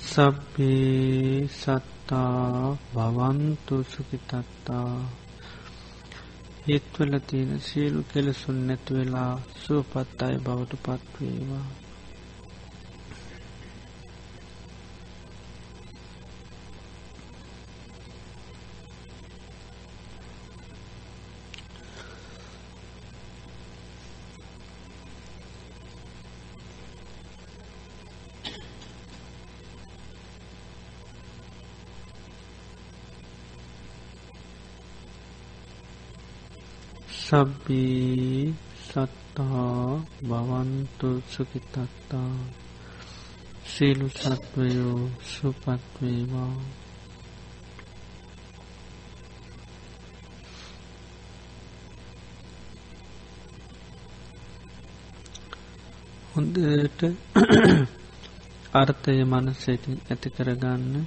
[0.08, 4.92] සබ්බේ සත්තා භවන්තු සුකිතත්තා
[6.66, 11.87] හිත්වල තියෙන සියලු කෙලසුන් නැතුවෙලා සුවපත් අය බවට පත්වේවා
[37.28, 42.34] සබ්බී සත්තා භවන්තු සුකිතත්තා
[43.68, 46.54] සීලු සත්වයෝ සුපත්වේවා
[56.32, 57.00] හොඳට
[58.80, 61.04] අර්ථය මනසට ඇති කරගන්න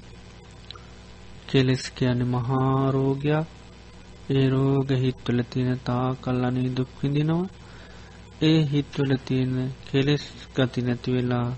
[1.47, 3.60] කෙලෙස් කියන මහාරෝගයක්
[4.29, 7.51] ඒ රෝග හිත්වල තියෙන තා කල්ලනේ දුක් විඳිනවා.
[8.41, 9.55] ඒ හිත්වල තියෙන
[9.85, 11.49] කෙලෙස් ගති නැති වෙලා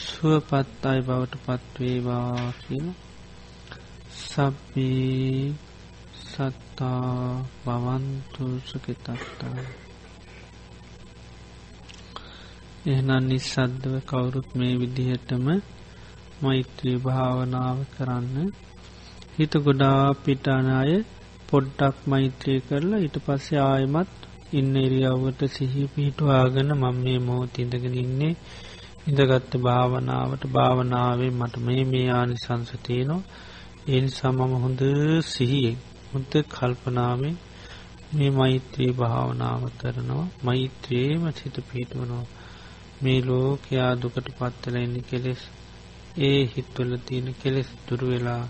[0.00, 2.86] සුවපත් අයි බවට පත්වේවා කියන
[4.20, 5.54] සබ්බී
[6.22, 9.56] සත්තා බවන්තු සුකිතත්තා
[12.86, 15.46] එහනම් නිසද්දව කවුරුත් මේ විදිහටම
[16.42, 18.52] මෛත්‍රී භාවනාව කරන්න
[19.36, 20.92] හිත ගොඩා පිටානාය
[21.50, 24.10] පොඩ්ඩක් මෛත්‍රය කරලා ඊට පස්සේ ආයමත්
[24.52, 28.34] ඉන්න එරියව්වට සිහි පිහිටවාගෙන මං මේ මොහොත ඉඳගෙන ඉන්නේ.
[29.06, 33.22] ඉඳගත්ත භාවනාවට භාවනාවේ මට මේ මේ ආනි සංසතියනවා
[33.88, 34.82] ඒ සමම හොඳ
[35.26, 35.78] සිහියෙන්
[36.10, 37.36] හොඳ කල්පනාවෙන්
[38.12, 40.26] මේ මෛත්‍රී භාවනාව කරනවා.
[40.44, 42.26] මෛත්‍රයේම සිත පිහිටුවනවා.
[43.02, 45.42] මේ ලෝකයා දුකට පත්තල එන්න කෙලෙස්
[46.18, 48.44] ඒ හිත්වල තියෙන කෙලෙස් දුරුවෙලා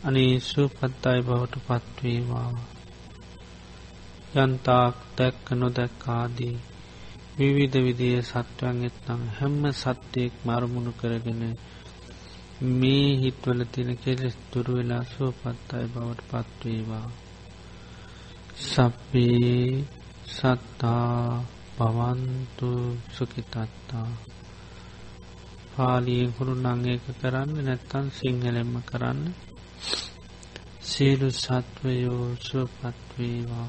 [0.00, 2.52] අනේ සුපත්තායි බවට පත්වේවා
[4.34, 6.56] යන්තාක් දැක්ක නොදැක්කාදී
[7.36, 11.42] විවිධ විදිය සත්වයන් එත්නම් හැම්ම සත්‍යයෙක් මරමුණු කරගෙන
[12.72, 17.06] මේ හිත්වල තින කෙලෙස් දුරුවෙලා සුවපත්තායි බවට පත්වේවා
[18.62, 19.84] සප්පේ
[20.30, 21.44] සත්තා
[21.76, 22.70] පවන්තු
[23.10, 24.08] සුකිතත්තා
[25.72, 29.22] පාලියෙන් හුරු නංඒක කරන්න නැත්තන් සිංහලෙම්ම කරන්න
[30.90, 33.68] සියලු සත්වයෝ සුවපත් වේවා.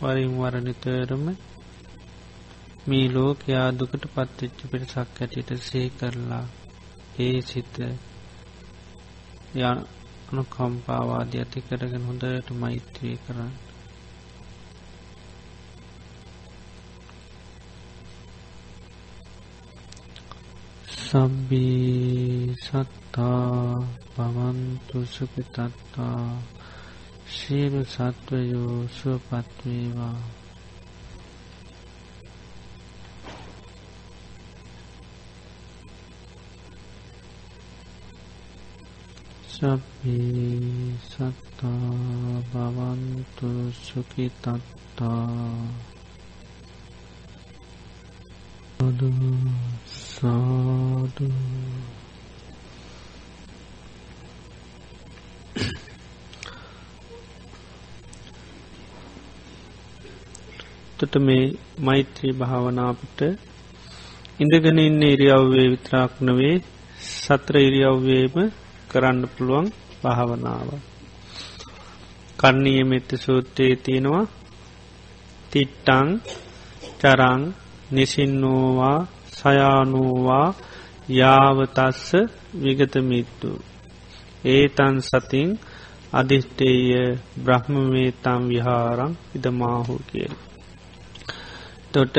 [0.00, 1.24] වරින් වර නිතරම
[2.86, 6.46] මේ ලෝකයා දුකට පත්වෙච්ච පිරිසක් ඇටියට සේ කරලා
[7.18, 7.74] ඒ සිත
[9.56, 13.65] යනුකම්පාවාදී ඇති කරගෙන හොඳට මෛත්‍රී කරන්න.
[21.06, 23.78] සබ්බී සත්තා
[24.14, 26.22] පවන්තු සුපිතත්තා
[27.30, 30.20] ශීරු සත්වයෝ සුවපත්වේවා.
[39.48, 41.90] සබ්බී සත්තා
[42.50, 43.50] භවන්තු
[43.82, 45.26] සුඛිතත්තා.
[48.88, 49.08] සාදු
[50.16, 51.26] සාදු
[60.98, 61.44] තොට මේ
[61.78, 63.20] මෛත්‍රී භාවනාපට
[64.40, 66.54] ඉඳගෙන ඉන්න ඉරියව්වේ විත්‍රාක් නවේ
[67.16, 68.34] සත්‍ර ඉරියව්වේම
[68.90, 69.66] කරන්න පුළුවන්
[70.02, 70.68] භාවනාව.
[72.38, 74.24] කන්නීය මෙත්ත සූත්‍රයේ තියෙනවා
[75.52, 76.08] තිට්ටං
[77.00, 77.42] චරං
[77.92, 79.00] නිසින්නෝවා
[79.46, 80.48] සයානෝවා
[81.10, 82.08] යාවතස්ස
[82.56, 83.50] විගතමිත්තු.
[84.46, 85.48] ඒතන් සතින්
[86.12, 86.82] අධිෂ්ටේය
[87.38, 90.34] බ්‍රහ්මවේතම් විහාරං ඉදමාහු කියල.
[91.88, 92.16] තොට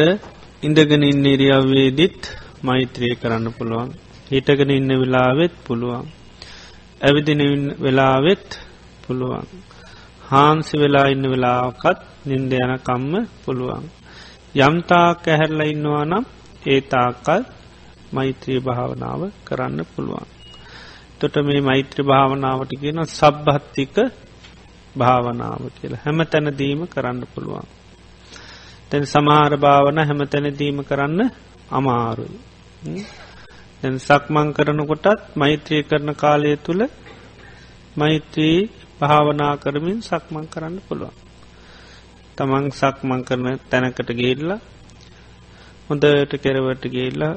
[0.64, 2.22] ඉඳගෙන ඉන්න ඉරියව්වේදිත්
[2.62, 3.90] මෛත්‍රය කරන්න පුළුවන්
[4.28, 6.08] හිටගෙන ඉන්න වෙලාවෙත් පුළුවන්
[7.02, 7.42] ඇවිදින
[7.78, 8.48] වෙලාවෙත්
[9.04, 9.46] පුළුවන්
[10.24, 13.14] හාන්සි වෙලා ඉන්න වෙලාකත් නින්ද යන කම්ම
[13.44, 13.86] පුළුවන්
[14.60, 16.26] යම්තාක් ඇහැරලා ඉන්නවා නම්
[16.66, 17.42] ඒ තාකල්
[18.14, 20.28] මෛත්‍රී භාවනාව කරන්න පුළුවන්.
[21.20, 23.96] තොට මේ මෛත්‍ර භාවනාවට කියන සබ්භත්තික
[24.96, 27.68] භාවනාව කියලා හැම තැනදීම කරන්න පුළුවන්.
[28.90, 31.22] තැන් සමහර භාවන හැම තැනදීම කරන්න
[31.70, 32.40] අමාරුයි.
[34.00, 36.82] සක්මං කරනකොටත් මෛත්‍රය කරන කාලය තුළ
[37.96, 38.60] මෛත්‍රී
[39.00, 41.16] භාවනා කරමින් සක්මං කරන්න පුළුවන්.
[42.38, 44.60] තමන් සක්මං කරන තැනකට ගේල්ලා
[45.90, 47.36] හොඳට කෙරවට ගේල්ලා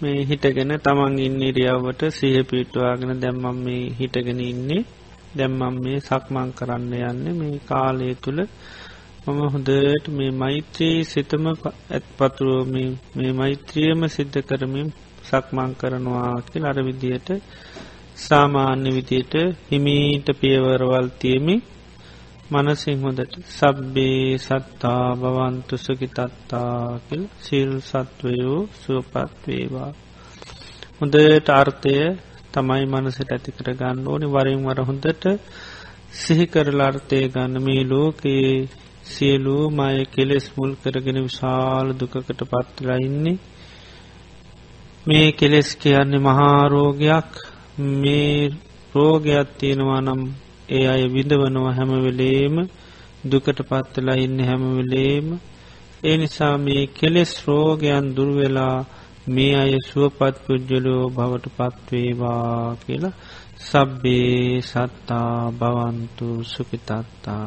[0.00, 4.86] මේ හිටගෙන තමන් ඉන්න ඉරියව්වට සහ පිටවාගෙන දැම්මම් මේ හිටගෙන ඉන්නේ.
[5.34, 8.40] දැම්මම් මේ සක්මං කරන්න යන්න මේ කාලය තුළ.
[9.24, 12.70] මම හොඳට මේ මෛත්‍රී සිතම ඇත් පතුරුව
[13.14, 14.88] මේ මෛත්‍රියම සිද්ධ කරමින්
[15.24, 17.28] සක්මං කරනවා කියල අර විදියට
[18.18, 19.34] සාමාන්‍ය විදියට
[19.68, 21.56] හිමීට පියවරවල් තියමි
[22.52, 26.74] මනසිං හොඳට සබ්බේ සත්තා බවන්තු සුකිතත්තා
[27.06, 29.90] කියල් සිල් සත්වයෝ සුවපත්වේවා
[30.98, 31.96] හොඳට අර්ථය
[32.52, 34.26] තමයි මනසට ඇති කර ගන්න ඕනි.
[34.28, 35.24] වරින් වර හොඳට
[36.14, 37.54] සිහිකරලාර්ථය ගන්න.
[37.60, 38.68] මේ ලෝකයේ
[39.04, 43.38] සියලූ මය කෙලෙස් මුල් කරගෙන විශාල දුකකට පත්වලා ඉන්නේ.
[45.06, 47.30] මේ කෙලෙස් කියන්නේ මහාරෝගයක්
[47.94, 48.36] මේ
[48.94, 50.22] රෝගයක් තියෙනවා නම්
[50.68, 52.56] ඒ අය විඳවනවා හැමවෙලේම
[53.24, 55.26] දුකට පත්වලා ඉන්න හැමවෙලේම
[56.04, 58.78] ඒ නිසා මේ කෙලෙස් රෝගයන් දුර්වෙලා
[59.26, 63.18] මේ අය සුවපත් පුද්ජලෝ බවට පත්වේවා කියලා
[63.60, 67.46] සබ්බේ සත්තා බවන්තු සුපිතත්තා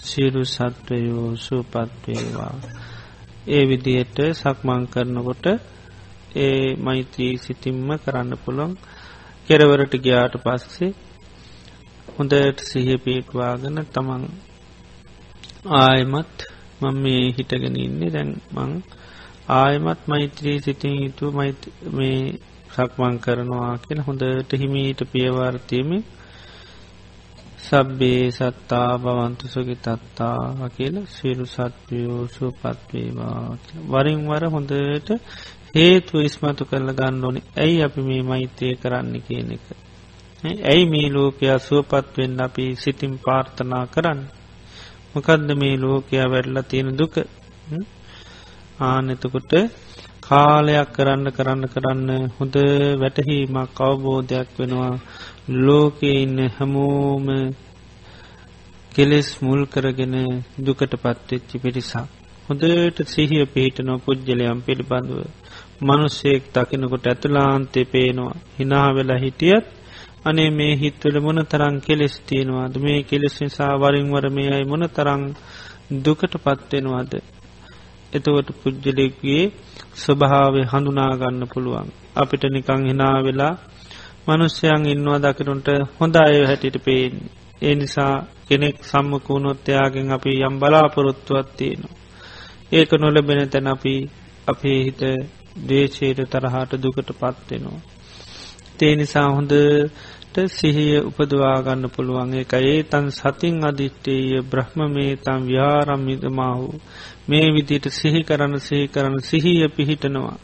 [0.00, 2.54] සිරු සත්වයෝ සූපත්වේවා.
[3.46, 5.46] ඒ විදියට සක්මං කරනකොට
[6.36, 8.72] ඒ මෛත්‍රී සිතිම්ම කරන්න පුළොන්
[9.46, 10.96] කෙරවරට ගයාට පස්සේ
[12.14, 14.24] හොඳට සිහ පේටවාගෙන තමන්
[15.76, 16.36] ආයමත්
[16.80, 18.10] මං මේ හිටගෙන ඉන්නේ.
[18.10, 18.72] දැන් මං
[19.54, 21.26] ආයමත් මෛත්‍රී සිතින් යුතු
[21.92, 22.16] මේ
[22.70, 26.02] සක්මං කරනවා කියෙන හොඳට හිමීට පියවාර්තයමේ
[27.60, 33.40] සබ්බේ සත්තා බවන්තු සුගි තත්තා කියල සියලු සත්වයෝ සුපත්වේවා
[33.90, 35.08] වරින් වර හොඳට
[35.74, 37.40] හේතු ඉස්මතු කරල ගන්න ඕනි.
[37.56, 39.66] ඇයි අපි මේ මෛත්‍යය කරන්න කියන එක?
[40.42, 44.20] ඇයි මේ ලෝකයා සුවපත්වෙන්න අපි සිතින් පාර්ථනා කරන්න?
[45.12, 47.14] මොකදද මේ ලෝකයා වැඩලා තියෙන දුක?
[48.80, 49.52] ආනෙතකොට
[50.22, 52.56] කාලයක් කරන්න කරන්න කරන්න හොඳ
[53.00, 54.94] වැටහීමක් අවබෝධයක් වෙනවා.
[55.58, 57.26] ලෝකෙ ඉන්න හැමෝම
[58.92, 60.16] කෙලෙස් මුල් කරගෙන
[60.58, 61.96] දුකට පත්වෙච්චි පිරිසක්.
[62.48, 65.20] හොඳට සිහිය පිහිටනො පුද්ගලයම් පිළිබඳුව.
[65.82, 68.40] මනුස්සයෙක් දකිනකොට ඇතුලාන්තේ පේනවා.
[68.58, 69.66] හිනා වෙලා හිටියත්
[70.24, 75.22] අනේ මේ හිත්වල මොන තරං කෙලෙස් තියෙනවාද මේ කෙලෙස් නිසා වරින්වර මේ අයි මොන තරං
[75.98, 77.12] දුකට පත්වෙනවාද.
[78.12, 79.42] එතවට පුද්ජලෙක්ගේ
[79.94, 81.88] ස්වභාවය හඳුනාගන්න පුළුවන්.
[82.16, 83.54] අපිට නිකං හිනා වෙලා
[84.26, 85.68] මනුස්්‍යයන් ඉන්නවා දකිරුන්ට
[85.98, 87.14] හොඳ අය හැටිට පේෙන්
[87.62, 88.14] ඒ නිසා
[88.48, 91.96] කෙනෙක් සම්මකුණොත්තයාගෙන් අපි යම් බලාපොරොත්තුවත් තියෙනවා.
[92.72, 93.94] ඒක නොලබෙන තැන අපි
[94.48, 95.02] අපේ හිත
[95.68, 97.80] දේශයට තරහට දුකට පත්වෙනවා.
[98.80, 106.68] තේ නිසා හොඳට සිහිය උපදවාගන්න පුළුවන් එක ඒ තන් සතින් අධිට්ටේය බ්‍රහ්ම මේ තම් ව්‍යාරම්මිතමාහු
[107.28, 110.36] මේ විදියට සිහි කරන්න සිහි කරන්න සිහිය පිහිටනවා.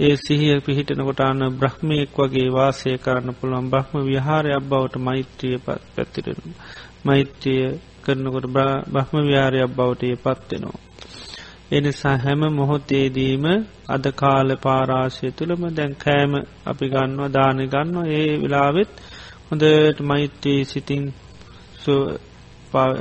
[0.00, 6.40] ඒ සිහිය පිහිටනකොට අන්න බ්‍රහ්මයෙක් වගේ වාසය කරන්න පුළුවන් බ්‍රහ්ම විහාරයක් බවට මෛත්‍රිය පැතිරෙන.
[7.04, 7.64] මෛත්‍රිය
[8.04, 8.46] කරනකොට
[8.86, 10.78] බ්‍රහ්ම විහාරයක් බවට පත්වෙනවා.
[11.72, 13.44] එනිසා හැම මොහොතේදීම
[13.88, 16.32] අද කාල පාරාශය තුළම දැන් කෑම
[16.66, 18.92] අපි ගන්නවා දාන ගන්න ඒ වෙලාවෙත්
[19.50, 21.04] හොඳට මෛත්‍රී සිතින්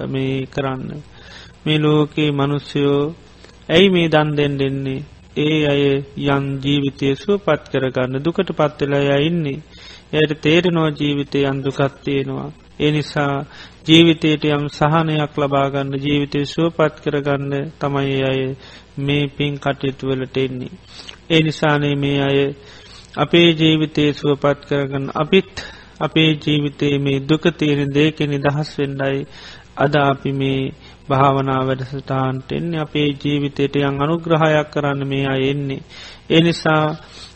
[0.08, 1.04] මේ කරන්න.
[1.66, 3.16] මේ ලෝකයේ මනුස්්‍යයෝ
[3.70, 5.02] ඇයි මේ දන් දෙෙන් දෙන්නේ
[5.38, 5.84] ඒ අය
[6.28, 9.64] යන් ජීවිතය සුවපත් කරගන්න දුකට පත්වෙලා ඉන්නේ.
[10.14, 12.52] එයට තේරනෝ ජීවිතය අන්දුකත්තියෙනවා.
[12.80, 13.46] ඒ නිසා
[13.86, 18.42] ජීවිතයට යම් සහනයක් ලබාගන්න ජීවිතය සුවපත් කරගන්න තමයි අය
[18.98, 20.74] මේ පින් කටයුතුවලට එන්නේ.
[21.30, 22.40] ඒ නිසානේ මේ අය
[23.16, 25.54] අපේ ජීවිතය සුවපත් කරගන්න අපිත්
[26.00, 29.20] අපේ ජීවිතයේ මේ දුකතීරෙන් දේක නිදහස් වෙන්ඩයි
[29.76, 30.62] අද අපි මේ
[31.10, 35.82] භාවනා වැඩසටාන්ට එන්නේ අපේ ජීවිතයට යන් අනුග්‍රහයක් කරන්න මේ අය එන්නේ.
[36.30, 36.86] එනිසා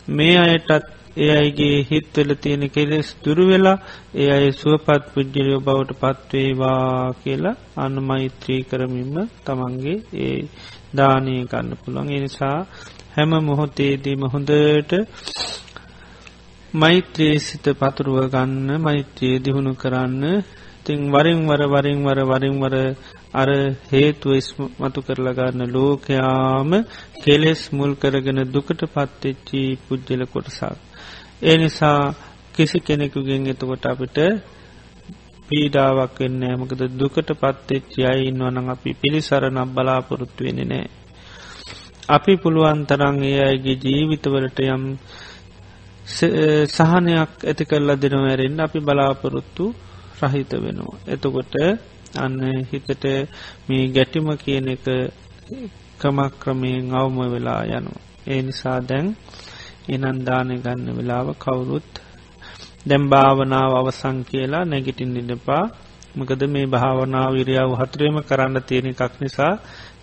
[0.08, 3.78] මේ අයටත් ඒ අයිගේ හිත්වල තියෙන කෙලෙස් දුරුවෙලා
[4.14, 10.38] ඒ අය සුවපත් පුද්ජලයෝ බවට පත්වේවා කියලා අන්න මෛත්‍රී කරමින්ම තමන්ගේ ඒ
[10.94, 12.58] දානය ගන්න පුළුවන් එනිසා
[13.14, 14.92] හැම මොහොතේදීම හොඳට
[16.74, 20.24] මෛත්‍රයේ සිත පතුරුව ගන්න මෛත්‍රයේ දිහුණු කරන්න
[20.84, 22.74] තිං වරින්වර වරින්වර වරින්වර
[23.34, 23.48] අර
[23.86, 24.32] හේතුව
[24.78, 26.70] මතු කරලගන්න ලෝකයාම
[27.18, 30.87] කෙලෙස් මුල් කරගෙන දුකට පත්තෙච්චි පුද්ජල කොටසක්.
[31.40, 32.14] ඒ නිසා
[32.54, 34.18] කිසි කෙනෙකුගෙන් එතකොට අපිට
[35.48, 40.86] පීඩාවක් වෙන්න ඇමකද දුකට පත්තෙච්චි අයි ඉන්නවනං අපි පිළිසරනම් බලාපොරොත්තු වෙන නෑ.
[42.08, 44.84] අපි පුළුවන්තරං ඒ අයගේ ජීවිතවලට යම්
[46.68, 49.64] සහනයක් ඇති කරලා දෙනව ඇරෙන් අපි බලාපොරොත්තු
[50.20, 50.98] රහිත වෙනවා.
[51.06, 51.54] එතකොට
[52.16, 52.38] අන්න
[52.70, 53.04] හිතට
[53.68, 54.86] මේ ගැටිම කියන එක
[56.00, 58.02] ක්‍රමක්‍රමයෙන් අවම වෙලා යනවා.
[58.26, 59.06] ඒ නිසා දැන්
[59.88, 61.90] එනන්දානය ගන්න වෙලාව කවුරුත්?
[62.86, 65.64] දැම් භාවනාව අවසං කියලා නැගිටින් ඉඩපා
[66.16, 69.54] මකද මේ භාවනාව විරියාව හතුරේම කරන්න තියෙන එකක් නිසා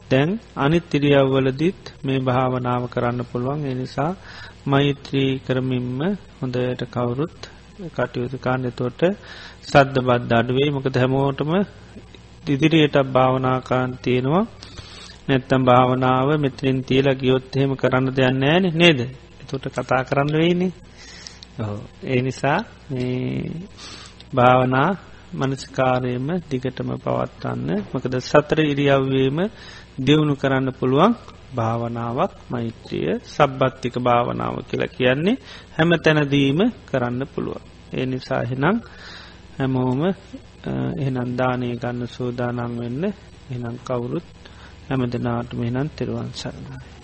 [0.09, 3.61] දැන් අනිත් ඉරියව්වලදිත් මේ භාවනාව කරන්න පුළුවන්.
[3.65, 4.11] එනිසා
[4.65, 5.99] මෛත්‍රී කරමින්ම
[6.37, 7.37] හොඳයට කවුරුත්
[7.87, 9.01] කටයුතු කාණ්ඩතොට
[9.63, 11.51] සද්ධ බද්ධ අඩුවේ මොකද හැමෝටම
[12.45, 14.45] ඉදිරියට භාවනාකාන් තියෙනවා.
[15.27, 18.99] නැත්තම් භාවනාව මෙත්‍රින් තියල ගියොත් එහෙම කරන්න දෙයන්න ෑන නේද?
[19.45, 20.73] එතුට කතා කරන්න වෙයිනේ
[22.05, 22.59] ඒ නිසා
[24.33, 24.89] භාවනා
[25.33, 29.37] මනසිකාරයම දිගටම පවත්වන්න මකද සතර ඉරියව්වේම
[29.97, 31.13] දියුණු කරන්න පුළුවන්
[31.53, 35.41] භාවනාවක් මෛත්‍රිය සබ්බත්තික භාවනාව කියලා කියන්නේ
[35.75, 37.63] හැම තැනදීම කරන්න පුළුවන්.
[37.93, 38.77] ඒ නිසා එහෙනම්
[39.57, 40.01] හැමෝම
[40.97, 43.03] එහනන්දානය ගන්න සූදානන් වෙන්න
[43.49, 44.27] එනම් කවුරුත්
[44.87, 46.94] හැම දෙනාටම එනම් තෙරුවන් සරණයි.